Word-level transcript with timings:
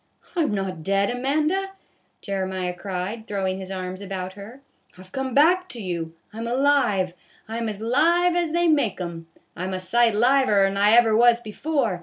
"I 0.35 0.41
'm 0.41 0.51
not 0.55 0.81
dead, 0.81 1.11
Amanda," 1.11 1.73
Jeremiah 2.21 2.73
cried, 2.73 3.27
throw 3.27 3.45
ing 3.45 3.59
his 3.59 3.69
arms 3.69 4.01
about 4.01 4.33
her," 4.33 4.61
I 4.97 5.03
've 5.03 5.11
come 5.11 5.35
back 5.35 5.69
to 5.69 5.79
you. 5.79 6.15
I 6.33 6.39
'm 6.39 6.47
alive, 6.47 7.13
I 7.47 7.57
'm 7.59 7.69
as 7.69 7.81
live 7.81 8.35
as 8.35 8.51
they 8.51 8.67
make 8.67 8.99
'um, 8.99 9.27
I 9.55 9.63
'm 9.65 9.75
a 9.75 9.79
sight 9.79 10.15
liver 10.15 10.65
'n 10.65 10.75
I 10.75 10.93
ever 10.93 11.15
was 11.15 11.39
before. 11.39 11.99